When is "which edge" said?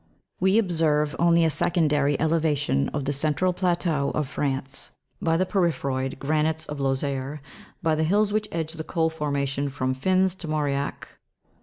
8.33-8.73